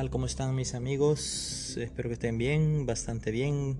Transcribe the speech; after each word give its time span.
Tal? 0.00 0.08
¿Cómo 0.08 0.24
están 0.24 0.54
mis 0.54 0.74
amigos? 0.74 1.76
Espero 1.76 2.08
que 2.08 2.14
estén 2.14 2.38
bien, 2.38 2.86
bastante 2.86 3.30
bien. 3.30 3.76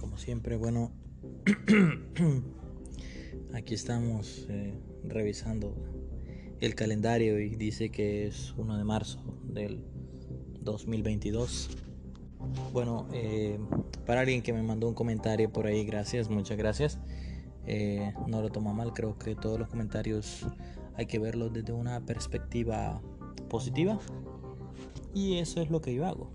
Como 0.00 0.18
siempre, 0.18 0.56
bueno, 0.56 0.90
aquí 3.54 3.74
estamos 3.74 4.44
eh, 4.48 4.74
revisando 5.04 5.72
el 6.58 6.74
calendario 6.74 7.38
y 7.38 7.54
dice 7.54 7.90
que 7.90 8.26
es 8.26 8.54
1 8.56 8.76
de 8.76 8.82
marzo 8.82 9.22
del 9.44 9.84
2022. 10.62 11.70
Bueno, 12.72 13.06
eh, 13.12 13.60
para 14.04 14.22
alguien 14.22 14.42
que 14.42 14.52
me 14.52 14.64
mandó 14.64 14.88
un 14.88 14.94
comentario 14.94 15.52
por 15.52 15.68
ahí, 15.68 15.84
gracias, 15.84 16.28
muchas 16.28 16.58
gracias. 16.58 16.98
Eh, 17.68 18.12
no 18.26 18.42
lo 18.42 18.50
toma 18.50 18.72
mal, 18.72 18.92
creo 18.94 19.16
que 19.16 19.36
todos 19.36 19.60
los 19.60 19.68
comentarios 19.68 20.44
hay 20.96 21.06
que 21.06 21.20
verlos 21.20 21.52
desde 21.52 21.72
una 21.72 22.04
perspectiva 22.04 23.00
positiva 23.48 24.00
y 25.16 25.38
eso 25.38 25.62
es 25.62 25.70
lo 25.70 25.80
que 25.80 25.94
yo 25.94 26.06
hago. 26.06 26.30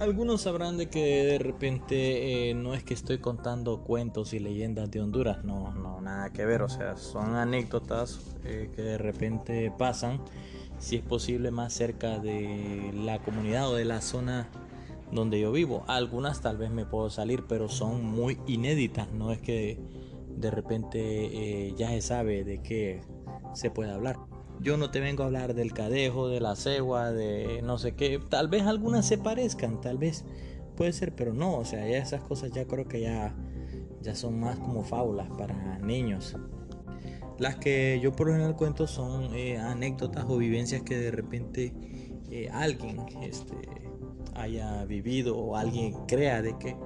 Algunos 0.00 0.42
sabrán 0.42 0.78
de 0.78 0.88
que 0.88 1.24
de 1.26 1.38
repente 1.38 2.50
eh, 2.50 2.54
no 2.54 2.72
es 2.72 2.84
que 2.84 2.94
estoy 2.94 3.18
contando 3.18 3.82
cuentos 3.82 4.32
y 4.32 4.38
leyendas 4.38 4.90
de 4.90 5.02
Honduras, 5.02 5.44
no, 5.44 5.74
no, 5.74 6.00
nada 6.00 6.32
que 6.32 6.46
ver, 6.46 6.62
o 6.62 6.70
sea, 6.70 6.96
son 6.96 7.34
anécdotas 7.34 8.20
eh, 8.44 8.70
que 8.74 8.80
de 8.80 8.98
repente 8.98 9.70
pasan, 9.76 10.20
si 10.78 10.96
es 10.96 11.02
posible, 11.02 11.50
más 11.50 11.74
cerca 11.74 12.18
de 12.18 12.92
la 12.94 13.18
comunidad 13.18 13.70
o 13.70 13.74
de 13.74 13.84
la 13.84 14.00
zona 14.00 14.48
donde 15.12 15.38
yo 15.38 15.52
vivo. 15.52 15.84
Algunas 15.88 16.40
tal 16.40 16.56
vez 16.56 16.70
me 16.70 16.86
puedo 16.86 17.10
salir, 17.10 17.44
pero 17.46 17.68
son 17.68 18.04
muy 18.04 18.38
inéditas, 18.46 19.12
no 19.12 19.32
es 19.32 19.40
que 19.40 19.78
de 20.28 20.50
repente 20.50 20.98
eh, 20.98 21.74
ya 21.76 21.90
se 21.90 22.00
sabe 22.00 22.42
de 22.42 22.62
qué 22.62 23.02
se 23.54 23.70
puede 23.70 23.92
hablar. 23.92 24.16
Yo 24.60 24.76
no 24.76 24.90
te 24.90 25.00
vengo 25.00 25.22
a 25.22 25.26
hablar 25.26 25.54
del 25.54 25.72
cadejo, 25.72 26.28
de 26.28 26.40
la 26.40 26.56
cegua, 26.56 27.12
de 27.12 27.60
no 27.62 27.78
sé 27.78 27.94
qué. 27.94 28.20
Tal 28.28 28.48
vez 28.48 28.62
algunas 28.62 29.06
se 29.06 29.18
parezcan, 29.18 29.80
tal 29.80 29.98
vez 29.98 30.24
puede 30.76 30.92
ser, 30.92 31.14
pero 31.14 31.32
no. 31.32 31.56
O 31.56 31.64
sea, 31.64 31.86
ya 31.86 31.98
esas 31.98 32.22
cosas 32.22 32.50
ya 32.52 32.66
creo 32.66 32.86
que 32.88 33.00
ya, 33.00 33.34
ya 34.02 34.14
son 34.14 34.40
más 34.40 34.58
como 34.58 34.82
fábulas 34.82 35.28
para 35.36 35.78
niños. 35.78 36.36
Las 37.38 37.56
que 37.56 38.00
yo 38.02 38.12
por 38.12 38.28
lo 38.28 38.32
general 38.32 38.56
cuento 38.56 38.86
son 38.86 39.34
eh, 39.34 39.58
anécdotas 39.58 40.24
o 40.26 40.38
vivencias 40.38 40.82
que 40.82 40.96
de 40.96 41.10
repente 41.10 41.74
eh, 42.30 42.48
alguien 42.50 43.04
este, 43.22 43.54
haya 44.34 44.84
vivido 44.86 45.36
o 45.36 45.56
alguien 45.56 45.92
crea 46.06 46.40
de 46.40 46.56
que 46.58 46.76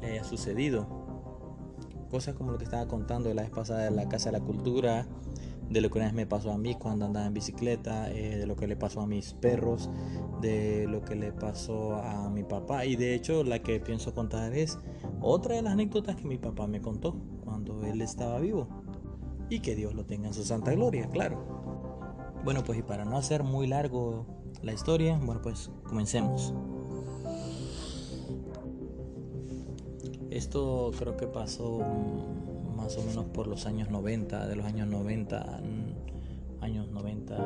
le 0.00 0.12
haya 0.12 0.24
sucedido. 0.24 0.86
Cosas 2.08 2.36
como 2.36 2.52
lo 2.52 2.58
que 2.58 2.64
estaba 2.64 2.86
contando 2.86 3.34
la 3.34 3.42
vez 3.42 3.50
pasada 3.50 3.84
de 3.84 3.90
la 3.90 4.08
Casa 4.08 4.30
de 4.30 4.38
la 4.38 4.44
Cultura, 4.44 5.08
de 5.68 5.80
lo 5.80 5.90
que 5.90 5.98
una 5.98 6.06
vez 6.06 6.14
me 6.14 6.26
pasó 6.26 6.52
a 6.52 6.58
mí 6.58 6.74
cuando 6.74 7.06
andaba 7.06 7.26
en 7.26 7.34
bicicleta, 7.34 8.10
eh, 8.10 8.36
de 8.36 8.46
lo 8.46 8.56
que 8.56 8.66
le 8.66 8.76
pasó 8.76 9.00
a 9.00 9.06
mis 9.06 9.34
perros, 9.34 9.90
de 10.40 10.86
lo 10.88 11.02
que 11.02 11.16
le 11.16 11.32
pasó 11.32 11.96
a 11.96 12.30
mi 12.30 12.44
papá. 12.44 12.84
Y 12.84 12.96
de 12.96 13.14
hecho 13.14 13.42
la 13.44 13.60
que 13.60 13.80
pienso 13.80 14.14
contar 14.14 14.54
es 14.54 14.78
otra 15.20 15.56
de 15.56 15.62
las 15.62 15.72
anécdotas 15.72 16.16
que 16.16 16.24
mi 16.24 16.38
papá 16.38 16.66
me 16.66 16.80
contó 16.80 17.16
cuando 17.44 17.84
él 17.84 18.00
estaba 18.00 18.38
vivo. 18.38 18.68
Y 19.48 19.60
que 19.60 19.76
Dios 19.76 19.94
lo 19.94 20.04
tenga 20.04 20.28
en 20.28 20.34
su 20.34 20.44
santa 20.44 20.72
gloria, 20.72 21.08
claro. 21.08 21.56
Bueno, 22.44 22.62
pues 22.64 22.78
y 22.78 22.82
para 22.82 23.04
no 23.04 23.16
hacer 23.16 23.42
muy 23.42 23.66
largo 23.66 24.26
la 24.62 24.72
historia, 24.72 25.18
bueno, 25.22 25.40
pues 25.42 25.70
comencemos. 25.84 26.54
Esto 30.30 30.90
creo 30.98 31.16
que 31.16 31.26
pasó 31.26 31.78
más 32.76 32.96
o 32.98 33.02
menos 33.02 33.24
por 33.26 33.46
los 33.46 33.66
años 33.66 33.90
90, 33.90 34.46
de 34.46 34.56
los 34.56 34.66
años 34.66 34.86
90, 34.88 35.60
años 36.60 36.88
90, 36.90 37.36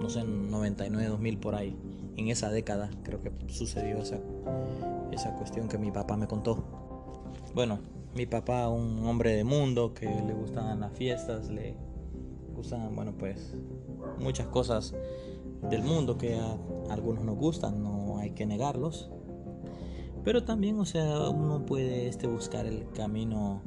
no 0.00 0.10
sé, 0.10 0.24
99, 0.24 1.08
2000 1.08 1.38
por 1.38 1.54
ahí. 1.54 1.76
En 2.16 2.28
esa 2.28 2.50
década 2.50 2.90
creo 3.02 3.20
que 3.20 3.32
sucedió 3.48 3.98
esa, 3.98 4.18
esa 5.12 5.34
cuestión 5.36 5.68
que 5.68 5.78
mi 5.78 5.90
papá 5.90 6.16
me 6.16 6.26
contó. 6.26 6.64
Bueno, 7.54 7.78
mi 8.14 8.26
papá, 8.26 8.68
un 8.68 9.06
hombre 9.06 9.34
de 9.34 9.44
mundo 9.44 9.94
que 9.94 10.06
le 10.06 10.34
gustaban 10.34 10.80
las 10.80 10.92
fiestas, 10.92 11.48
le 11.48 11.76
gustan, 12.54 12.94
bueno, 12.94 13.12
pues 13.16 13.54
muchas 14.18 14.48
cosas 14.48 14.94
del 15.70 15.82
mundo 15.82 16.18
que 16.18 16.36
a 16.36 16.92
algunos 16.92 17.24
nos 17.24 17.36
gustan, 17.36 17.82
no 17.82 18.18
hay 18.18 18.30
que 18.30 18.46
negarlos. 18.46 19.10
Pero 20.24 20.44
también, 20.44 20.78
o 20.78 20.84
sea, 20.84 21.28
uno 21.30 21.64
puede 21.64 22.08
este, 22.08 22.26
buscar 22.26 22.66
el 22.66 22.90
camino 22.90 23.62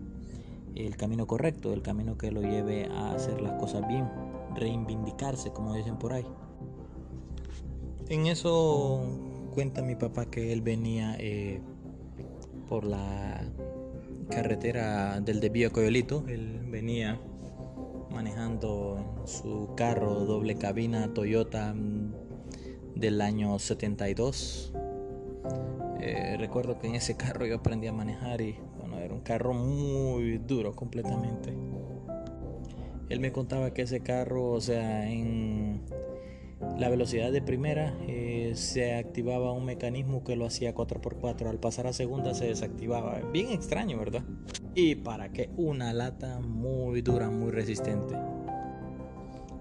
el 0.76 0.96
camino 0.98 1.28
correcto, 1.28 1.74
el 1.74 1.82
camino 1.82 2.18
que 2.18 2.32
lo 2.32 2.42
lleve 2.42 2.88
a 2.88 3.14
hacer 3.14 3.42
las 3.42 3.60
cosas 3.60 3.88
bien, 3.88 4.10
reivindicarse, 4.56 5.52
como 5.52 5.74
dicen 5.74 5.98
por 5.98 6.14
ahí. 6.14 6.26
En 8.10 8.28
eso 8.28 9.04
cuenta 9.54 9.82
mi 9.82 9.96
papá 9.96 10.26
que 10.26 10.52
él 10.52 10.62
venía 10.62 11.16
eh, 11.20 11.62
por 12.68 12.86
la 12.86 13.44
carretera 14.30 15.20
del 15.20 15.40
desvío 15.40 15.72
Coyolito, 15.72 16.24
él 16.28 16.60
venía 16.70 17.20
manejando 18.10 19.24
su 19.26 19.74
carro 19.76 20.26
doble 20.26 20.56
cabina 20.56 21.14
Toyota 21.14 21.74
mm, 21.74 22.14
del 22.96 23.22
año 23.22 23.60
72. 23.60 24.74
Eh, 26.00 26.36
recuerdo 26.40 26.80
que 26.80 26.88
en 26.88 26.96
ese 26.96 27.16
carro 27.16 27.46
yo 27.46 27.58
aprendí 27.58 27.88
a 27.88 27.94
manejar 27.94 28.42
y 28.42 28.58
era 29.04 29.14
un 29.14 29.22
carro 29.22 29.54
muy 29.54 30.38
duro 30.38 30.74
completamente. 30.74 31.54
Él 33.10 33.20
me 33.20 33.32
contaba 33.32 33.74
que 33.74 33.82
ese 33.82 34.00
carro, 34.02 34.52
o 34.52 34.62
sea, 34.62 35.10
en 35.10 35.82
la 36.78 36.90
velocidad 36.90 37.32
de 37.32 37.42
primera 37.42 37.94
eh, 38.08 38.54
se 38.56 38.96
activaba 38.96 39.52
un 39.52 39.66
mecanismo 39.66 40.24
que 40.24 40.36
lo 40.36 40.46
hacía 40.46 40.74
4x4. 40.74 41.48
Al 41.48 41.60
pasar 41.60 41.88
a 41.88 41.94
segunda 41.94 42.34
se 42.34 42.46
desactivaba. 42.46 43.20
Bien 43.32 43.50
extraño, 43.50 43.98
¿verdad? 43.98 44.24
Y 44.76 44.96
para 44.96 45.32
que 45.32 45.50
una 45.58 45.92
lata 45.94 46.40
muy 46.40 47.02
dura, 47.02 47.30
muy 47.30 47.52
resistente. 47.52 48.16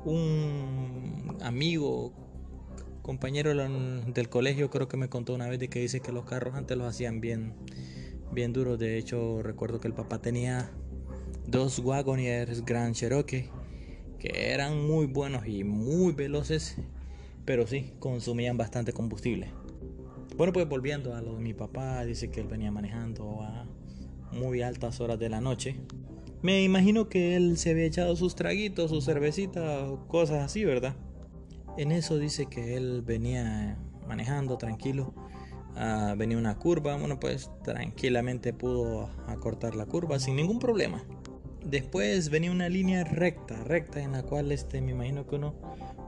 Un 0.05 1.37
amigo, 1.43 2.13
compañero 3.03 3.53
del 3.55 4.29
colegio, 4.29 4.71
creo 4.71 4.89
que 4.89 4.97
me 4.97 5.09
contó 5.09 5.35
una 5.35 5.49
vez 5.49 5.59
de 5.59 5.69
que 5.69 5.81
dice 5.81 6.01
que 6.01 6.13
los 6.13 6.25
carros 6.25 6.55
antes 6.55 6.77
los 6.77 6.87
hacían 6.87 7.21
bien 7.21 7.55
bien 8.33 8.53
duro. 8.53 8.77
De 8.77 8.99
hecho, 8.99 9.43
recuerdo 9.43 9.81
que 9.81 9.89
el 9.89 9.95
papá 9.95 10.21
tenía 10.21 10.71
dos 11.47 11.79
Wagoners 11.79 12.65
Grand 12.65 12.95
Cherokee 12.95 13.51
que 14.21 14.53
eran 14.53 14.87
muy 14.87 15.07
buenos 15.07 15.47
y 15.47 15.65
muy 15.65 16.13
veloces, 16.13 16.77
pero 17.47 17.67
sí 17.67 17.95
consumían 17.99 18.57
bastante 18.59 18.93
combustible. 18.93 19.51
Bueno, 20.37 20.53
pues 20.53 20.69
volviendo 20.69 21.15
a 21.15 21.23
lo 21.23 21.35
de 21.35 21.41
mi 21.41 21.55
papá, 21.55 22.05
dice 22.05 22.31
que 22.31 22.41
él 22.41 22.47
venía 22.47 22.71
manejando 22.71 23.43
a 23.43 23.67
muy 24.31 24.63
altas 24.63 25.01
horas 25.01 25.19
de 25.19 25.31
la 25.31 25.41
noche. 25.41 25.77
Me 26.43 26.63
imagino 26.63 27.09
que 27.09 27.35
él 27.35 27.57
se 27.57 27.71
había 27.71 27.85
echado 27.85 28.15
sus 28.15 28.35
traguitos, 28.35 28.91
su 28.91 29.01
cervecita, 29.01 29.87
cosas 30.09 30.45
así, 30.45 30.65
¿verdad? 30.65 30.95
En 31.77 31.93
eso 31.93 32.19
dice 32.19 32.47
que 32.47 32.77
él 32.77 33.03
venía 33.03 33.79
manejando 34.07 34.59
tranquilo 34.59 35.15
Ah, 35.77 36.15
venía 36.17 36.37
una 36.37 36.59
curva, 36.59 36.97
bueno 36.97 37.21
pues 37.21 37.51
tranquilamente 37.63 38.53
pudo 38.53 39.09
acortar 39.27 39.75
la 39.75 39.87
curva 39.87 40.19
sin 40.19 40.37
ningún 40.37 40.59
problema. 40.59 41.05
Después 41.65 42.31
venía 42.31 42.51
una 42.51 42.69
línea 42.69 43.05
recta, 43.05 43.63
recta 43.65 44.01
en 44.01 44.13
la 44.13 44.23
cual 44.23 44.51
este, 44.51 44.81
me 44.81 44.93
imagino 44.93 45.27
que 45.27 45.37
uno 45.37 45.55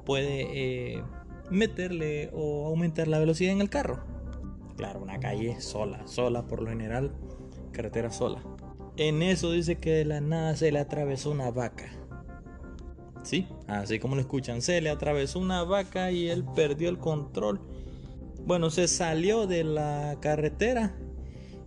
puede 0.05 0.97
eh, 0.97 1.03
meterle 1.51 2.31
o 2.33 2.67
aumentar 2.67 3.07
la 3.09 3.19
velocidad 3.19 3.53
en 3.53 3.61
el 3.61 3.71
carro. 3.71 4.05
Claro, 4.77 5.01
una 5.01 5.21
calle 5.21 5.61
sola, 5.61 6.07
sola 6.07 6.47
por 6.47 6.63
lo 6.63 6.71
general, 6.71 7.13
carretera 7.73 8.11
sola. 8.11 8.43
En 8.97 9.23
eso 9.23 9.53
dice 9.53 9.77
que 9.77 9.91
de 9.93 10.05
la 10.05 10.21
nada 10.21 10.57
se 10.57 10.73
le 10.73 10.79
atravesó 10.79 11.31
una 11.31 11.51
vaca. 11.51 11.91
Sí, 13.23 13.47
así 13.69 13.99
como 13.99 14.17
lo 14.17 14.21
escuchan, 14.21 14.63
se 14.63 14.81
le 14.81 14.91
atravesó 14.91 15.39
una 15.39 15.63
vaca 15.63 16.11
y 16.11 16.29
él 16.29 16.45
perdió 16.57 16.89
el 16.89 16.99
control 16.99 17.61
bueno, 18.47 18.71
se 18.71 18.89
salió 18.89 19.47
de 19.47 19.65
la 19.65 20.17
carretera 20.21 20.97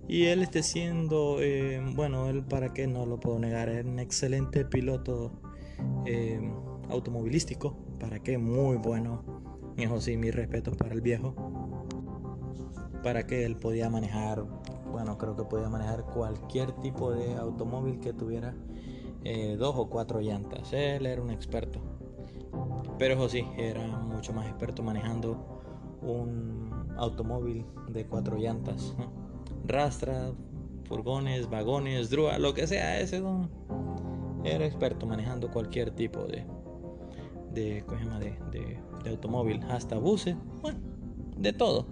y 0.07 0.25
él 0.25 0.42
esté 0.42 0.62
siendo, 0.62 1.38
eh, 1.42 1.81
bueno, 1.95 2.30
él 2.30 2.44
para 2.44 2.74
qué 2.74 2.88
no 2.88 3.06
lo 3.06 3.19
puedo 3.19 3.39
negar, 3.39 3.69
es 3.69 3.86
un 3.86 4.00
excelente 4.00 4.66
piloto 4.66 5.31
eh, 6.06 6.39
automovilístico, 6.89 7.75
para 8.00 8.19
qué 8.19 8.38
muy 8.38 8.77
bueno. 8.77 9.24
Eso 9.77 10.00
sí, 10.00 10.16
mis 10.16 10.33
respetos 10.33 10.77
para 10.77 10.94
el 10.94 11.01
viejo. 11.01 11.33
Para 13.04 13.28
que 13.28 13.45
él 13.45 13.57
podía 13.57 13.89
manejar, 13.89 14.45
bueno, 14.92 15.18
creo 15.18 15.36
que 15.36 15.44
podía 15.44 15.69
manejar 15.69 16.06
cualquier 16.06 16.71
tipo 16.74 17.12
de 17.12 17.36
automóvil 17.36 18.00
que 18.00 18.13
tuviera 18.13 18.56
eh, 19.24 19.56
dos 19.57 19.75
o 19.78 19.89
cuatro 19.89 20.21
llantas. 20.21 20.71
Él 20.71 21.06
era 21.06 21.21
un 21.21 21.31
experto. 21.31 21.81
Pero 22.98 23.16
eso 23.16 23.28
sí, 23.28 23.45
era 23.57 23.86
mucho 23.86 24.33
más 24.33 24.48
experto 24.48 24.81
manejando 24.81 25.55
un 26.13 26.94
automóvil 26.98 27.66
de 27.90 28.06
cuatro 28.06 28.38
llantas, 28.38 28.96
rastra, 29.66 30.31
furgones, 30.86 31.50
vagones, 31.50 32.10
drúa, 32.10 32.38
lo 32.40 32.54
que 32.54 32.68
sea, 32.68 33.00
ese 33.00 33.19
don 33.19 33.50
era 34.44 34.66
experto 34.66 35.06
manejando 35.06 35.50
cualquier 35.50 35.92
tipo 35.92 36.25
de 36.25 36.46
de, 37.56 37.84
de, 38.52 38.80
de, 39.04 39.10
automóvil, 39.10 39.62
hasta 39.69 39.98
buses, 39.98 40.36
bueno, 40.62 40.80
de 41.38 41.54
todo. 41.54 41.88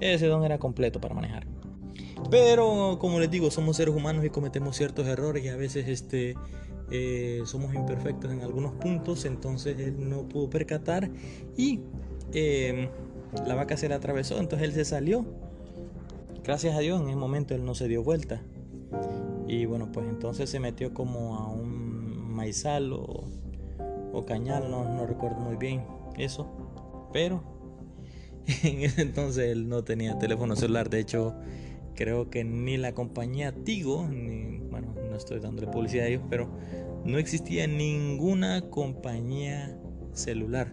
Ese 0.00 0.26
don 0.26 0.44
era 0.44 0.58
completo 0.58 1.00
para 1.00 1.14
manejar. 1.14 1.46
Pero 2.30 2.98
como 3.00 3.18
les 3.18 3.30
digo, 3.30 3.50
somos 3.50 3.76
seres 3.76 3.94
humanos 3.94 4.24
y 4.24 4.30
cometemos 4.30 4.76
ciertos 4.76 5.06
errores 5.06 5.44
y 5.44 5.48
a 5.48 5.56
veces 5.56 5.88
este 5.88 6.34
eh, 6.90 7.42
somos 7.44 7.74
imperfectos 7.74 8.30
en 8.32 8.42
algunos 8.42 8.72
puntos, 8.74 9.24
entonces 9.24 9.78
él 9.78 10.08
no 10.08 10.28
pudo 10.28 10.48
percatar 10.48 11.10
y 11.56 11.80
eh, 12.32 12.88
la 13.46 13.54
vaca 13.54 13.76
se 13.76 13.88
le 13.88 13.94
atravesó, 13.94 14.38
entonces 14.38 14.68
él 14.68 14.74
se 14.74 14.84
salió. 14.84 15.24
Gracias 16.44 16.76
a 16.76 16.80
Dios 16.80 17.00
en 17.00 17.08
ese 17.08 17.16
momento 17.16 17.54
él 17.54 17.64
no 17.64 17.74
se 17.74 17.88
dio 17.88 18.02
vuelta. 18.02 18.40
Y 19.48 19.66
bueno, 19.66 19.90
pues 19.92 20.08
entonces 20.08 20.50
se 20.50 20.60
metió 20.60 20.94
como 20.94 21.36
a 21.36 21.48
un 21.48 22.34
maizal 22.34 22.92
o, 22.92 23.24
cañal, 24.26 24.70
no, 24.70 24.84
no 24.84 25.06
recuerdo 25.06 25.38
muy 25.38 25.56
bien 25.56 25.84
eso. 26.16 26.48
Pero 27.12 27.42
en 28.62 28.80
ese 28.82 29.02
entonces 29.02 29.50
él 29.50 29.68
no 29.68 29.84
tenía 29.84 30.18
teléfono 30.18 30.56
celular. 30.56 30.88
De 30.88 31.00
hecho, 31.00 31.34
creo 31.94 32.30
que 32.30 32.44
ni 32.44 32.76
la 32.76 32.92
compañía 32.92 33.52
Tigo, 33.52 34.06
bueno, 34.70 34.94
no 35.08 35.16
estoy 35.16 35.40
dándole 35.40 35.66
publicidad 35.68 36.06
a 36.06 36.08
ellos, 36.08 36.22
pero 36.30 36.48
no 37.04 37.18
existía 37.18 37.66
ninguna 37.66 38.62
compañía 38.70 39.78
celular. 40.12 40.72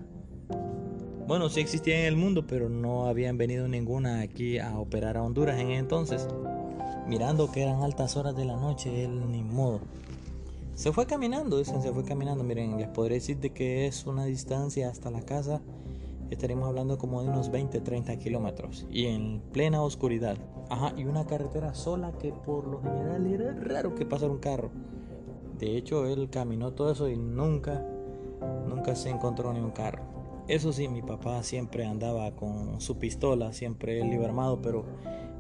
Bueno, 1.26 1.48
sí 1.48 1.62
existía 1.62 2.02
en 2.02 2.06
el 2.06 2.18
mundo, 2.18 2.46
pero 2.46 2.68
no 2.68 3.08
habían 3.08 3.38
venido 3.38 3.70
ninguna 3.70 4.20
aquí 4.20 4.60
a 4.60 4.78
operar 4.78 5.16
a 5.16 5.24
Honduras 5.24 5.58
en 5.58 5.72
entonces. 5.72 6.28
Mirando 7.08 7.50
que 7.50 7.64
eran 7.64 7.82
altas 7.82 8.18
horas 8.18 8.36
de 8.36 8.44
la 8.44 8.58
noche, 8.58 9.06
él 9.06 9.32
ni 9.32 9.42
modo. 9.42 9.80
Se 10.76 10.92
fue 10.92 11.06
caminando, 11.06 11.58
dicen, 11.58 11.82
se 11.82 11.94
fue 11.94 12.04
caminando. 12.04 12.44
Miren, 12.44 12.78
les 12.78 12.90
podré 12.90 13.16
decir 13.16 13.38
de 13.38 13.52
que 13.52 13.86
es 13.88 14.06
una 14.06 14.26
distancia 14.26 14.90
hasta 14.90 15.12
la 15.12 15.22
casa. 15.22 15.62
Estaremos 16.30 16.68
hablando 16.68 16.98
como 16.98 17.22
de 17.22 17.30
unos 17.30 17.50
20, 17.52 17.80
30 17.80 18.18
kilómetros. 18.18 18.86
Y 18.92 19.06
en 19.06 19.42
plena 19.54 19.82
oscuridad. 19.82 20.38
Ajá, 20.70 20.94
y 20.98 21.06
una 21.06 21.26
carretera 21.26 21.74
sola 21.74 22.12
que 22.20 22.34
por 22.34 22.68
lo 22.68 22.82
general 22.82 23.26
era 23.28 23.54
raro 23.54 23.96
que 23.96 24.06
pasara 24.06 24.32
un 24.32 24.40
carro. 24.40 24.72
De 25.58 25.78
hecho, 25.78 26.06
él 26.06 26.30
caminó 26.30 26.74
todo 26.74 26.92
eso 26.92 27.08
y 27.08 27.16
nunca, 27.16 27.86
nunca 28.68 28.94
se 28.96 29.10
encontró 29.10 29.54
ni 29.54 29.62
un 29.62 29.72
carro. 29.72 30.13
Eso 30.48 30.74
sí, 30.74 30.90
mi 30.90 31.02
papá 31.02 31.42
siempre 31.42 31.86
andaba 31.86 32.36
con 32.36 32.82
su 32.82 32.98
pistola, 32.98 33.54
siempre 33.54 34.02
él 34.02 34.14
iba 34.14 34.26
armado, 34.26 34.62
pero 34.62 34.86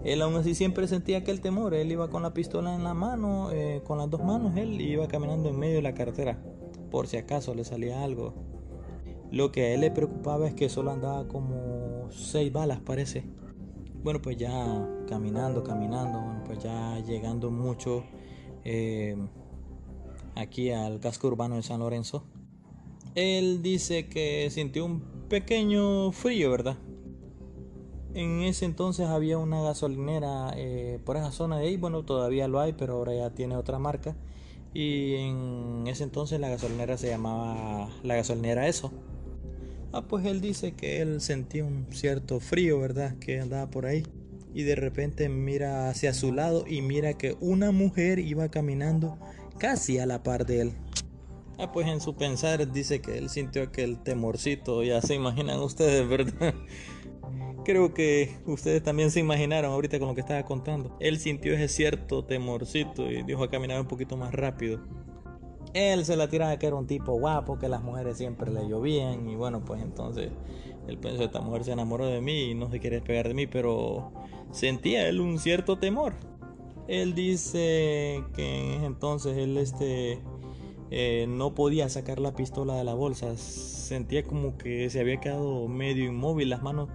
él 0.06 0.22
aún 0.22 0.36
así 0.36 0.56
siempre 0.56 0.88
sentía 0.88 1.20
aquel 1.20 1.42
temor. 1.42 1.74
Él 1.74 1.92
iba 1.92 2.10
con 2.10 2.24
la 2.24 2.34
pistola 2.34 2.74
en 2.74 2.86
la 2.86 2.94
mano, 2.94 3.52
eh, 3.52 3.82
con 3.86 3.98
las 3.98 4.10
dos 4.10 4.24
manos, 4.24 4.56
él 4.56 4.80
iba 4.80 5.08
caminando 5.10 5.50
en 5.50 5.60
medio 5.60 5.76
de 5.76 5.82
la 5.82 5.94
carretera, 5.94 6.42
por 6.90 7.08
si 7.08 7.18
acaso 7.18 7.54
le 7.54 7.66
salía 7.66 8.02
algo. 8.02 8.34
Lo 9.30 9.52
que 9.52 9.64
a 9.64 9.74
él 9.74 9.82
le 9.82 9.92
preocupaba 9.92 10.48
es 10.48 10.54
que 10.54 10.70
solo 10.70 10.92
andaba 10.92 11.28
como 11.28 12.10
seis 12.12 12.54
balas, 12.54 12.80
parece. 12.80 13.26
Bueno, 14.04 14.22
pues 14.22 14.38
ya 14.38 14.88
caminando, 15.10 15.64
caminando, 15.64 16.44
pues 16.46 16.60
ya 16.60 17.00
llegando 17.00 17.52
mucho 17.52 18.04
eh, 18.64 19.18
aquí 20.36 20.72
al 20.72 21.02
casco 21.02 21.28
urbano 21.28 21.56
de 21.56 21.64
San 21.64 21.80
Lorenzo 21.80 22.26
él 23.16 23.62
dice 23.62 24.08
que 24.08 24.50
sintió 24.50 24.86
un 24.86 25.02
pequeño 25.30 26.12
frío, 26.12 26.52
¿verdad? 26.52 26.78
En 28.14 28.42
ese 28.42 28.66
entonces 28.66 29.08
había 29.08 29.38
una 29.38 29.62
gasolinera 29.62 30.54
eh, 30.56 31.00
por 31.04 31.18
esa 31.18 31.32
zona 31.32 31.58
de 31.58 31.68
ahí, 31.68 31.78
bueno, 31.78 32.04
todavía 32.04 32.48
lo 32.48 32.60
hay, 32.60 32.74
pero 32.74 32.94
ahora 32.94 33.14
ya 33.16 33.30
tiene 33.32 33.56
otra 33.56 33.80
marca. 33.80 34.16
Y 34.74 35.16
en 35.16 35.84
ese 35.88 36.04
entonces 36.04 36.40
la 36.40 36.50
gasolinera 36.50 36.98
se 36.98 37.10
llamaba 37.10 37.90
la 38.04 38.16
gasolinera 38.16 38.68
Eso. 38.68 38.92
Ah, 39.92 40.02
pues 40.08 40.26
él 40.26 40.42
dice 40.42 40.74
que 40.74 41.02
él 41.02 41.22
sentía 41.22 41.64
un 41.64 41.86
cierto 41.92 42.40
frío, 42.40 42.80
¿verdad? 42.80 43.16
Que 43.20 43.40
andaba 43.40 43.70
por 43.70 43.86
ahí. 43.86 44.04
Y 44.54 44.64
de 44.64 44.76
repente 44.76 45.30
mira 45.30 45.90
hacia 45.90 46.14
su 46.14 46.34
lado 46.34 46.66
y 46.68 46.82
mira 46.82 47.14
que 47.14 47.36
una 47.40 47.72
mujer 47.72 48.18
iba 48.20 48.50
caminando 48.50 49.18
casi 49.60 50.00
a 50.00 50.06
la 50.08 50.24
par 50.24 50.46
de 50.46 50.62
él. 50.62 50.74
Ah, 51.60 51.72
pues 51.72 51.88
en 51.88 52.02
su 52.02 52.16
pensar 52.16 52.72
dice 52.72 53.02
que 53.02 53.18
él 53.18 53.30
sintió 53.30 53.64
aquel 53.64 54.00
temorcito, 54.00 54.84
ya 54.84 55.02
se 55.02 55.16
imaginan 55.16 55.60
ustedes, 55.60 56.08
¿verdad? 56.08 56.54
Creo 57.64 57.94
que 57.94 58.38
ustedes 58.46 58.84
también 58.84 59.12
se 59.12 59.20
imaginaron 59.20 59.72
ahorita 59.72 60.00
con 60.00 60.10
lo 60.10 60.16
que 60.16 60.22
estaba 60.22 60.44
contando. 60.44 60.98
Él 61.00 61.20
sintió 61.20 61.54
ese 61.54 61.68
cierto 61.70 62.26
temorcito 62.26 63.10
y 63.10 63.24
dijo 63.24 63.44
a 63.44 63.50
caminar 63.50 63.80
un 63.80 63.88
poquito 63.88 64.18
más 64.18 64.34
rápido. 64.34 64.82
Él 65.74 66.06
se 66.06 66.16
la 66.16 66.28
tiraba 66.28 66.58
que 66.58 66.68
era 66.68 66.76
un 66.76 66.88
tipo 66.88 67.14
guapo, 67.14 67.58
que 67.58 67.70
las 67.70 67.82
mujeres 67.82 68.18
siempre 68.18 68.52
le 68.52 68.68
llovían 68.68 69.30
y 69.30 69.36
bueno, 69.36 69.64
pues 69.64 69.82
entonces 69.82 70.32
él 70.88 70.98
pensó, 70.98 71.24
esta 71.24 71.40
mujer 71.40 71.64
se 71.64 71.72
enamoró 71.72 72.08
de 72.08 72.20
mí 72.20 72.52
y 72.52 72.56
no 72.56 72.70
se 72.70 72.80
quiere 72.80 72.98
despegar 72.98 73.28
de 73.28 73.34
mí, 73.34 73.48
pero 73.48 74.12
sentía 74.52 75.08
él 75.08 75.22
un 75.22 75.40
cierto 75.40 75.80
temor. 75.80 76.16
Él 76.88 77.16
dice 77.16 78.24
que 78.36 78.76
entonces 78.84 79.38
él 79.38 79.58
este 79.58 80.22
eh, 80.92 81.26
no 81.28 81.56
podía 81.56 81.90
sacar 81.90 82.20
la 82.20 82.34
pistola 82.34 82.76
de 82.76 82.84
la 82.84 82.94
bolsa, 82.94 83.36
sentía 83.38 84.24
como 84.24 84.58
que 84.58 84.90
se 84.90 85.00
había 85.00 85.20
quedado 85.20 85.68
medio 85.68 86.06
inmóvil, 86.06 86.50
las 86.50 86.62
manos 86.62 86.90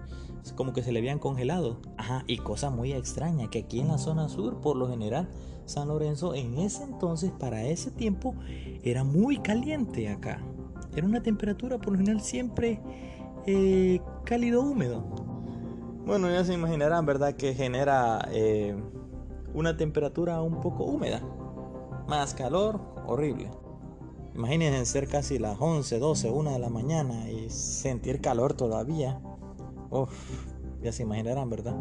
como 0.55 0.73
que 0.73 0.83
se 0.83 0.91
le 0.91 0.99
habían 0.99 1.19
congelado. 1.19 1.79
Ajá, 1.97 2.23
y 2.27 2.37
cosa 2.37 2.69
muy 2.69 2.93
extraña, 2.93 3.49
que 3.49 3.59
aquí 3.59 3.79
en 3.79 3.87
la 3.87 3.97
zona 3.97 4.29
sur, 4.29 4.61
por 4.61 4.75
lo 4.75 4.89
general, 4.89 5.29
San 5.65 5.87
Lorenzo 5.87 6.33
en 6.33 6.57
ese 6.57 6.83
entonces, 6.83 7.31
para 7.31 7.65
ese 7.65 7.91
tiempo, 7.91 8.35
era 8.83 9.03
muy 9.03 9.37
caliente 9.37 10.09
acá. 10.09 10.41
Era 10.95 11.05
una 11.05 11.21
temperatura 11.21 11.77
por 11.77 11.93
lo 11.93 11.99
general 11.99 12.21
siempre 12.21 12.81
eh, 13.45 14.01
cálido 14.25 14.61
húmedo. 14.61 15.03
Bueno, 16.05 16.29
ya 16.29 16.43
se 16.43 16.53
imaginarán, 16.53 17.05
¿verdad? 17.05 17.35
Que 17.35 17.53
genera 17.53 18.27
eh, 18.31 18.75
una 19.53 19.77
temperatura 19.77 20.41
un 20.41 20.59
poco 20.59 20.85
húmeda. 20.85 21.21
Más 22.07 22.33
calor, 22.33 22.81
horrible. 23.05 23.51
Imagínense 24.35 24.85
ser 24.85 25.07
casi 25.07 25.39
las 25.39 25.57
11, 25.59 25.99
12, 25.99 26.29
1 26.29 26.51
de 26.51 26.59
la 26.59 26.69
mañana 26.69 27.29
y 27.29 27.49
sentir 27.49 28.21
calor 28.21 28.53
todavía. 28.53 29.19
Uf, 29.89 30.13
ya 30.81 30.91
se 30.91 31.03
imaginarán, 31.03 31.49
¿verdad? 31.49 31.75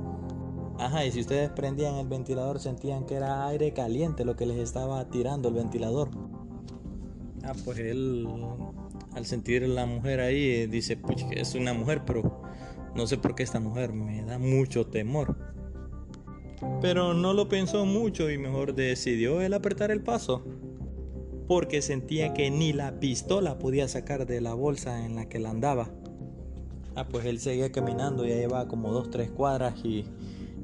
Ajá, 0.79 1.05
y 1.05 1.13
si 1.13 1.21
ustedes 1.21 1.51
prendían 1.51 1.97
el 1.97 2.07
ventilador 2.07 2.61
sentían 2.61 3.05
que 3.05 3.17
era 3.17 3.47
aire 3.49 3.73
caliente 3.73 4.25
lo 4.25 4.37
que 4.37 4.47
les 4.47 4.59
estaba 4.59 5.05
tirando 5.11 5.49
el 5.49 5.55
ventilador. 5.55 6.09
Ah, 7.45 7.53
pues 7.65 7.79
él 7.79 8.27
al 9.15 9.27
sentir 9.27 9.67
la 9.69 9.87
mujer 9.87 10.21
ahí 10.21 10.67
dice, 10.67 10.97
pues 10.97 11.27
es 11.31 11.55
una 11.55 11.75
mujer, 11.75 12.03
pero 12.05 12.43
no 12.95 13.07
sé 13.07 13.19
por 13.19 13.35
qué 13.35 13.43
esta 13.43 13.61
mujer 13.61 13.93
me 13.93 14.23
da 14.23 14.39
mucho 14.39 14.87
temor. 14.87 15.37
Pero 16.81 17.15
no 17.15 17.35
lo 17.35 17.49
pensó 17.49 17.85
mucho 17.85 18.31
y 18.31 18.39
mejor 18.39 18.75
decidió 18.75 19.41
él 19.41 19.55
apretar 19.55 19.91
el 19.91 20.03
paso 20.03 20.45
porque 21.49 21.81
sentía 21.81 22.35
que 22.35 22.51
ni 22.51 22.75
la 22.75 23.01
pistola 23.01 23.59
podía 23.59 23.89
sacar 23.89 24.27
de 24.27 24.43
la 24.43 24.53
bolsa 24.53 25.07
en 25.07 25.17
la 25.17 25.31
que 25.31 25.39
la 25.39 25.49
andaba. 25.49 25.89
Ah, 26.95 27.09
pues 27.09 27.25
él 27.25 27.41
seguía 27.41 27.73
caminando, 27.73 28.27
ya 28.27 28.35
llevaba 28.35 28.69
como 28.69 28.93
dos, 28.93 29.11
tres 29.11 29.31
cuadras 29.31 29.83
y 29.83 30.05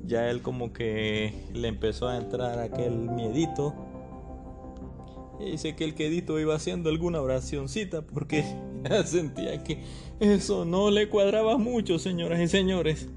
ya 0.06 0.28
él 0.30 0.42
como 0.42 0.74
que 0.74 1.32
le 1.54 1.68
empezó 1.68 2.08
a 2.08 2.18
entrar 2.18 2.58
aquel 2.58 2.92
miedito. 2.92 3.74
Y 5.40 5.52
dice 5.52 5.74
que 5.74 5.84
el 5.84 5.94
quedito 5.94 6.38
iba 6.38 6.54
haciendo 6.54 6.90
alguna 6.90 7.22
oracioncita 7.22 8.02
porque 8.02 8.44
ya 8.90 9.04
sentía 9.04 9.64
que 9.64 9.82
eso 10.20 10.66
no 10.66 10.90
le 10.90 11.08
cuadraba 11.08 11.56
mucho, 11.56 11.98
señoras 11.98 12.40
y 12.40 12.48
señores. 12.48 13.08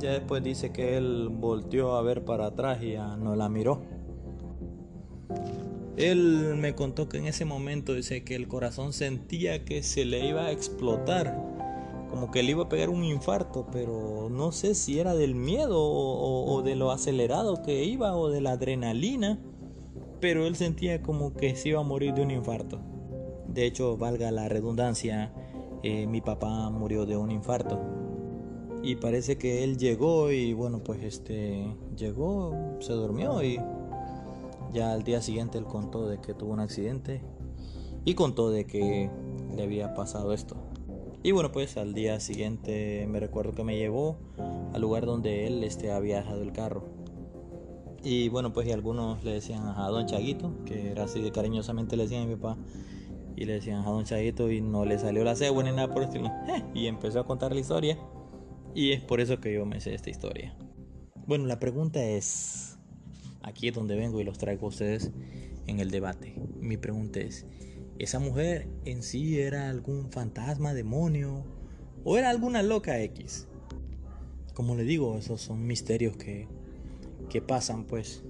Ya 0.00 0.12
después 0.12 0.44
dice 0.44 0.70
que 0.70 0.98
él 0.98 1.28
volteó 1.30 1.96
a 1.96 2.02
ver 2.02 2.26
para 2.26 2.46
atrás 2.46 2.82
y 2.82 2.92
ya 2.92 3.16
no 3.16 3.34
la 3.36 3.48
miró. 3.48 3.82
Él 5.98 6.54
me 6.56 6.76
contó 6.76 7.08
que 7.08 7.18
en 7.18 7.26
ese 7.26 7.44
momento 7.44 7.92
dice 7.92 8.22
que 8.22 8.36
el 8.36 8.46
corazón 8.46 8.92
sentía 8.92 9.64
que 9.64 9.82
se 9.82 10.04
le 10.04 10.28
iba 10.28 10.46
a 10.46 10.52
explotar 10.52 11.36
como 12.08 12.30
que 12.30 12.42
le 12.42 12.52
iba 12.52 12.64
a 12.64 12.68
pegar 12.68 12.88
un 12.88 13.04
infarto, 13.04 13.66
pero 13.70 14.28
no 14.30 14.52
sé 14.52 14.74
si 14.74 14.98
era 14.98 15.14
del 15.14 15.34
miedo 15.34 15.76
o, 15.76 16.62
de 16.62 16.76
lo 16.76 16.90
acelerado 16.90 17.62
que 17.62 17.84
iba 17.84 18.16
o 18.16 18.30
de 18.30 18.40
la 18.40 18.52
adrenalina, 18.52 19.38
pero 20.20 20.46
él 20.46 20.56
sentía 20.56 21.02
como 21.02 21.34
que 21.34 21.54
se 21.54 21.70
iba 21.70 21.80
a 21.80 21.84
morir 21.84 22.14
de 22.14 22.22
un 22.22 22.30
infarto. 22.30 22.80
De 23.48 23.66
hecho, 23.66 23.96
valga 23.96 24.30
la 24.30 24.48
redundancia, 24.48 25.32
eh, 25.82 26.06
mi 26.06 26.20
papá 26.20 26.70
murió 26.70 27.06
de 27.06 27.16
un 27.16 27.30
infarto. 27.30 27.80
Y 28.82 28.96
parece 28.96 29.36
que 29.36 29.64
él 29.64 29.76
llegó 29.76 30.30
y 30.30 30.52
bueno, 30.52 30.82
pues 30.82 31.02
este 31.02 31.66
llegó, 31.96 32.54
se 32.78 32.92
durmió 32.92 33.42
y 33.42 33.58
ya 34.72 34.92
al 34.92 35.02
día 35.02 35.22
siguiente 35.22 35.58
él 35.58 35.64
contó 35.64 36.08
de 36.08 36.20
que 36.20 36.34
tuvo 36.34 36.52
un 36.52 36.60
accidente 36.60 37.22
y 38.04 38.14
contó 38.14 38.50
de 38.50 38.66
que 38.66 39.10
le 39.54 39.62
había 39.62 39.94
pasado 39.94 40.32
esto. 40.32 40.56
Y 41.22 41.32
bueno, 41.32 41.50
pues 41.50 41.76
al 41.76 41.94
día 41.94 42.20
siguiente 42.20 43.06
me 43.08 43.18
recuerdo 43.18 43.52
que 43.52 43.64
me 43.64 43.76
llevó 43.76 44.18
al 44.72 44.80
lugar 44.80 45.04
donde 45.04 45.46
él 45.46 45.64
este, 45.64 45.90
había 45.90 46.18
dejado 46.18 46.42
el 46.42 46.52
carro. 46.52 46.84
Y 48.02 48.28
bueno, 48.28 48.52
pues 48.52 48.72
algunos 48.72 49.24
le 49.24 49.32
decían 49.32 49.66
a 49.66 49.88
don 49.88 50.06
Chaguito, 50.06 50.64
que 50.64 50.90
era 50.90 51.04
así 51.04 51.20
de 51.20 51.32
cariñosamente 51.32 51.96
le 51.96 52.04
decían 52.04 52.22
a 52.22 52.26
mi 52.26 52.36
papá. 52.36 52.56
Y 53.36 53.44
le 53.44 53.54
decían 53.54 53.80
a 53.80 53.90
don 53.90 54.04
Chaguito 54.04 54.50
y 54.50 54.60
no 54.60 54.84
le 54.84 54.98
salió 54.98 55.24
la 55.24 55.34
cegua 55.34 55.62
ni 55.64 55.70
nada 55.70 55.88
por 55.88 56.02
el 56.02 56.08
estilo. 56.08 56.30
y 56.74 56.86
empezó 56.86 57.20
a 57.20 57.26
contar 57.26 57.52
la 57.52 57.60
historia. 57.60 57.98
Y 58.74 58.92
es 58.92 59.00
por 59.00 59.20
eso 59.20 59.40
que 59.40 59.52
yo 59.52 59.66
me 59.66 59.80
sé 59.80 59.94
esta 59.94 60.10
historia. 60.10 60.56
Bueno, 61.26 61.46
la 61.46 61.58
pregunta 61.58 62.02
es, 62.02 62.67
aquí 63.48 63.68
es 63.68 63.74
donde 63.74 63.96
vengo 63.96 64.20
y 64.20 64.24
los 64.24 64.38
traigo 64.38 64.66
a 64.66 64.68
ustedes 64.68 65.10
en 65.66 65.80
el 65.80 65.90
debate. 65.90 66.34
Mi 66.60 66.76
pregunta 66.76 67.20
es, 67.20 67.46
esa 67.98 68.18
mujer 68.18 68.68
en 68.84 69.02
sí 69.02 69.40
era 69.40 69.68
algún 69.68 70.10
fantasma, 70.10 70.74
demonio 70.74 71.44
o 72.04 72.16
era 72.16 72.30
alguna 72.30 72.62
loca 72.62 73.00
X. 73.00 73.48
Como 74.54 74.74
le 74.74 74.84
digo, 74.84 75.18
esos 75.18 75.40
son 75.40 75.66
misterios 75.66 76.16
que, 76.16 76.48
que 77.28 77.42
pasan 77.42 77.84
pues. 77.84 78.22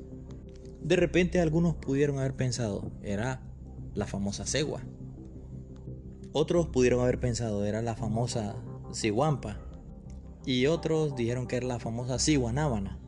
De 0.82 0.96
repente 0.96 1.40
algunos 1.40 1.74
pudieron 1.74 2.18
haber 2.18 2.34
pensado, 2.34 2.90
era 3.02 3.42
la 3.94 4.06
famosa 4.06 4.46
cegua. 4.46 4.82
Otros 6.32 6.68
pudieron 6.68 7.00
haber 7.00 7.18
pensado, 7.18 7.64
era 7.64 7.82
la 7.82 7.94
famosa 7.94 8.56
ciguampa. 8.92 9.58
Y 10.46 10.66
otros 10.66 11.16
dijeron 11.16 11.46
que 11.46 11.56
era 11.56 11.66
la 11.66 11.78
famosa 11.78 12.18
ciguanábana. 12.18 12.98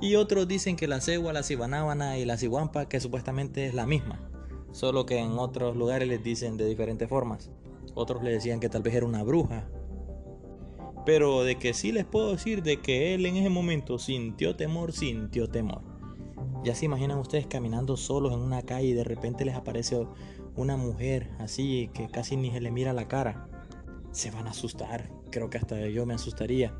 Y 0.00 0.16
otros 0.16 0.46
dicen 0.46 0.76
que 0.76 0.88
la 0.88 1.00
cegua, 1.00 1.32
la 1.32 1.42
cibanábana 1.42 2.18
y 2.18 2.24
la 2.24 2.36
ciguampa 2.36 2.88
que 2.88 3.00
supuestamente 3.00 3.66
es 3.66 3.74
la 3.74 3.86
misma 3.86 4.20
solo 4.76 5.06
que 5.06 5.18
en 5.18 5.38
otros 5.38 5.74
lugares 5.74 6.06
les 6.06 6.22
dicen 6.22 6.58
de 6.58 6.66
diferentes 6.66 7.08
formas. 7.08 7.50
Otros 7.94 8.22
le 8.22 8.30
decían 8.30 8.60
que 8.60 8.68
tal 8.68 8.82
vez 8.82 8.94
era 8.94 9.06
una 9.06 9.22
bruja. 9.22 9.66
Pero 11.06 11.44
de 11.44 11.56
que 11.56 11.72
sí 11.72 11.92
les 11.92 12.04
puedo 12.04 12.32
decir 12.32 12.62
de 12.62 12.82
que 12.82 13.14
él 13.14 13.24
en 13.24 13.36
ese 13.36 13.48
momento 13.48 13.98
sintió 13.98 14.54
temor, 14.54 14.92
sintió 14.92 15.48
temor. 15.48 15.80
Ya 16.62 16.74
se 16.74 16.84
imaginan 16.84 17.18
ustedes 17.18 17.46
caminando 17.46 17.96
solos 17.96 18.34
en 18.34 18.40
una 18.40 18.60
calle 18.60 18.88
y 18.88 18.92
de 18.92 19.04
repente 19.04 19.46
les 19.46 19.54
aparece 19.54 20.06
una 20.56 20.76
mujer 20.76 21.30
así 21.38 21.88
que 21.94 22.08
casi 22.08 22.36
ni 22.36 22.50
se 22.50 22.60
le 22.60 22.70
mira 22.70 22.92
la 22.92 23.08
cara. 23.08 23.48
Se 24.12 24.30
van 24.30 24.46
a 24.46 24.50
asustar. 24.50 25.10
Creo 25.30 25.48
que 25.48 25.56
hasta 25.56 25.88
yo 25.88 26.04
me 26.04 26.12
asustaría. 26.12 26.74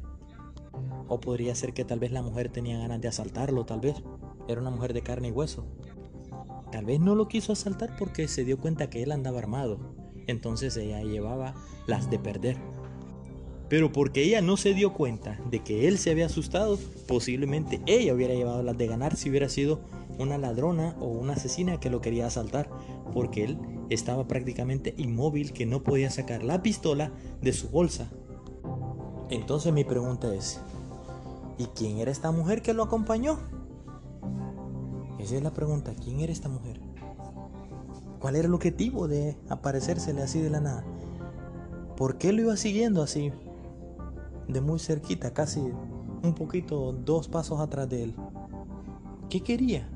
O 1.09 1.21
podría 1.21 1.55
ser 1.55 1.73
que 1.73 1.85
tal 1.85 1.99
vez 1.99 2.13
la 2.13 2.23
mujer 2.23 2.51
tenía 2.51 2.79
ganas 2.79 3.01
de 3.01 3.09
asaltarlo, 3.09 3.65
tal 3.65 3.81
vez. 3.81 4.03
Era 4.49 4.61
una 4.61 4.71
mujer 4.71 4.93
de 4.93 5.03
carne 5.03 5.29
y 5.29 5.33
hueso. 5.33 5.65
Tal 6.73 6.85
vez 6.85 7.01
no 7.01 7.15
lo 7.15 7.29
quiso 7.29 7.53
asaltar 7.53 7.97
porque 7.97 8.29
se 8.29 8.45
dio 8.45 8.59
cuenta 8.59 8.91
que 8.91 9.03
él 9.03 9.13
andaba 9.13 9.39
armado. 9.39 9.79
Entonces 10.27 10.77
ella 10.77 11.03
llevaba 11.03 11.55
las 11.87 12.11
de 12.11 12.19
perder. 12.19 12.57
Pero 13.69 13.93
porque 13.93 14.23
ella 14.23 14.41
no 14.43 14.57
se 14.57 14.75
dio 14.75 14.93
cuenta 14.93 15.41
de 15.51 15.61
que 15.61 15.89
él 15.89 15.99
se 15.99 16.11
había 16.11 16.27
asustado, 16.27 16.79
posiblemente 17.09 17.81
ella 17.87 18.15
hubiera 18.15 18.35
llevado 18.35 18.63
las 18.63 18.79
de 18.79 18.87
ganar 18.87 19.17
si 19.17 19.29
hubiera 19.29 19.49
sido 19.49 19.81
una 20.19 20.39
ladrona 20.39 20.97
o 21.01 21.07
una 21.07 21.33
asesina 21.33 21.81
que 21.81 21.91
lo 21.91 22.01
quería 22.01 22.27
asaltar, 22.27 22.71
porque 23.13 23.45
él 23.45 23.59
estaba 23.91 24.29
prácticamente 24.29 24.95
inmóvil 24.97 25.53
que 25.53 25.67
no 25.67 25.83
podía 25.83 26.11
sacar 26.11 26.45
la 26.45 26.63
pistola 26.63 27.13
de 27.43 27.53
su 27.53 27.69
bolsa. 27.69 28.11
Entonces 29.29 29.73
mi 29.73 29.85
pregunta 29.85 30.33
es, 30.35 30.61
¿y 31.59 31.67
quién 31.67 31.99
era 31.99 32.11
esta 32.11 32.31
mujer 32.31 32.63
que 32.63 32.75
lo 32.75 32.85
acompañó? 32.85 33.39
Esa 35.19 35.37
es 35.37 35.43
la 35.43 35.53
pregunta, 35.53 35.93
¿quién 35.95 36.21
era 36.21 36.33
esta 36.33 36.49
mujer? 36.49 36.81
¿Cuál 38.21 38.37
era 38.37 38.47
el 38.47 38.55
objetivo 38.55 39.09
de 39.09 39.37
aparecérsele 39.49 40.23
así 40.23 40.41
de 40.41 40.51
la 40.51 40.61
nada? 40.61 40.85
¿Por 41.97 42.19
qué 42.19 42.33
lo 42.33 42.43
iba 42.43 42.57
siguiendo 42.57 43.03
así? 43.03 43.33
De 44.47 44.61
muy 44.61 44.79
cerquita, 44.79 45.33
casi 45.33 45.61
un 46.23 46.35
poquito, 46.35 46.93
dos 46.93 47.29
pasos 47.29 47.61
atrás 47.61 47.89
de 47.89 48.05
él. 48.05 48.15
¿Qué 49.29 49.43
quería? 49.43 49.89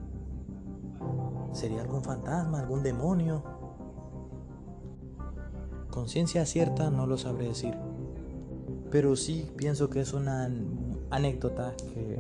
¿Sería 1.53 1.83
algún 1.83 2.03
fantasma, 2.03 2.59
algún 2.59 2.83
demonio? 2.83 3.45
Conciencia 5.91 6.47
cierta 6.47 6.91
no 6.91 7.07
lo 7.07 7.17
sabré 7.17 7.49
decir. 7.49 7.77
Pero 8.91 9.15
sí 9.17 9.49
pienso 9.57 9.89
que 9.89 10.01
es 10.01 10.13
una 10.13 10.51
anécdota 11.11 11.75
que 11.95 12.19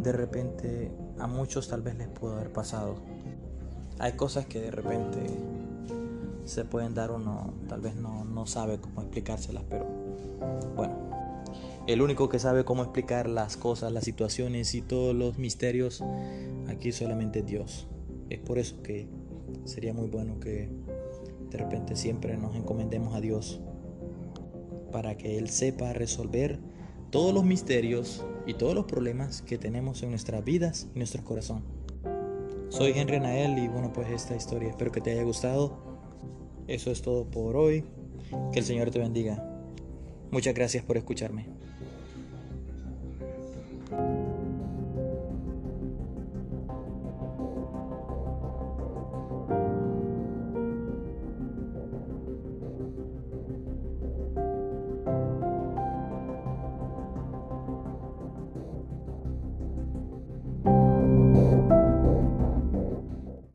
de 0.00 0.12
repente 0.12 0.92
a 1.18 1.26
muchos 1.26 1.68
tal 1.68 1.82
vez 1.82 1.96
les 1.96 2.08
pudo 2.08 2.34
haber 2.34 2.52
pasado. 2.52 2.96
Hay 3.98 4.12
cosas 4.12 4.46
que 4.46 4.60
de 4.60 4.70
repente 4.70 5.18
se 6.44 6.64
pueden 6.64 6.94
dar 6.94 7.10
uno 7.10 7.52
tal 7.68 7.80
vez 7.80 7.96
no, 7.96 8.24
no 8.24 8.46
sabe 8.46 8.78
cómo 8.78 9.02
explicárselas, 9.02 9.64
pero 9.68 9.86
bueno, 10.76 10.94
el 11.86 12.00
único 12.00 12.28
que 12.28 12.38
sabe 12.38 12.64
cómo 12.64 12.82
explicar 12.82 13.28
las 13.28 13.56
cosas, 13.56 13.92
las 13.92 14.04
situaciones 14.04 14.74
y 14.74 14.82
todos 14.82 15.14
los 15.14 15.38
misterios, 15.38 16.02
aquí 16.68 16.92
solamente 16.92 17.42
Dios. 17.42 17.86
Es 18.30 18.38
por 18.38 18.58
eso 18.58 18.82
que 18.82 19.08
sería 19.64 19.92
muy 19.92 20.08
bueno 20.08 20.38
que 20.38 20.70
de 21.50 21.58
repente 21.58 21.96
siempre 21.96 22.36
nos 22.36 22.54
encomendemos 22.54 23.14
a 23.14 23.20
Dios 23.20 23.60
para 24.98 25.16
que 25.16 25.38
Él 25.38 25.48
sepa 25.48 25.92
resolver 25.92 26.58
todos 27.12 27.32
los 27.32 27.44
misterios 27.44 28.26
y 28.46 28.54
todos 28.54 28.74
los 28.74 28.86
problemas 28.86 29.42
que 29.42 29.56
tenemos 29.56 30.02
en 30.02 30.10
nuestras 30.10 30.44
vidas 30.44 30.88
y 30.92 30.98
nuestro 30.98 31.22
corazón. 31.22 31.62
Soy 32.68 32.94
Henry 32.96 33.18
Anael 33.18 33.56
y 33.58 33.68
bueno 33.68 33.92
pues 33.92 34.10
esta 34.10 34.34
historia 34.34 34.70
espero 34.70 34.90
que 34.90 35.00
te 35.00 35.12
haya 35.12 35.22
gustado. 35.22 35.78
Eso 36.66 36.90
es 36.90 37.00
todo 37.00 37.30
por 37.30 37.54
hoy. 37.54 37.84
Que 38.52 38.58
el 38.58 38.64
Señor 38.64 38.90
te 38.90 38.98
bendiga. 38.98 39.40
Muchas 40.32 40.52
gracias 40.52 40.82
por 40.82 40.96
escucharme. 40.96 41.46